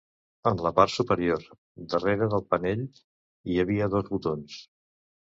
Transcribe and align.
En 0.51 0.61
la 0.67 0.69
part 0.77 0.93
superior, 0.93 1.43
"darrere" 1.93 2.29
del 2.31 2.43
panell, 2.53 2.81
hi 3.53 3.61
havia 3.65 3.91
dos 3.97 4.11
botons. 4.15 4.57